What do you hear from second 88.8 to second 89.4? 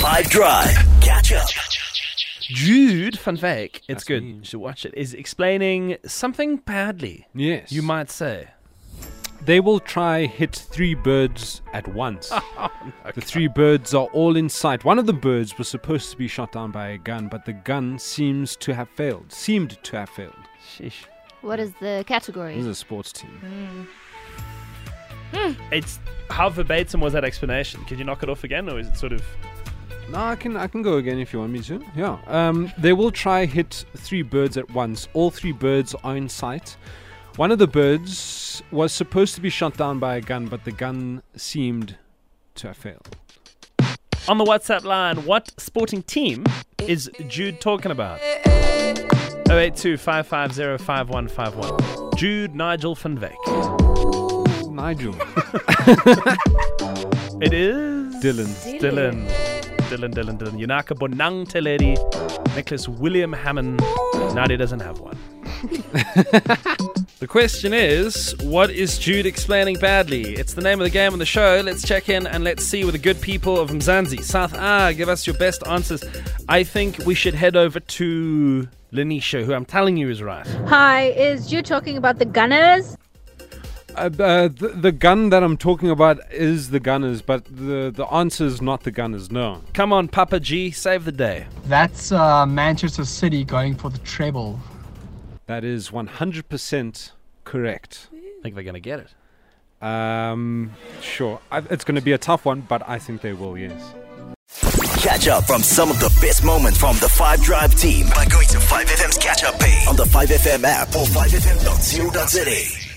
the Gunners,